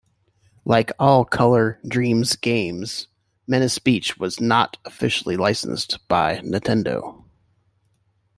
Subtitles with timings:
[0.65, 3.07] Like all Color Dreams games,
[3.45, 7.23] "Menace Beach" was not officially licensed by Nintendo.